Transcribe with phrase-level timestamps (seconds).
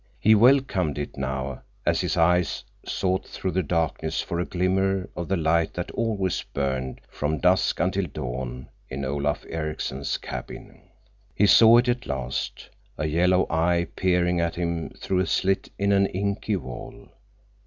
[0.19, 5.27] He welcomed it now as his eyes sought through the darkness for a glimmer of
[5.27, 10.81] the light that always burned from dusk until dawn in Olaf Ericksen's cabin.
[11.35, 15.91] He saw it at last, a yellow eye peering at him through a slit in
[15.91, 17.09] an inky wall.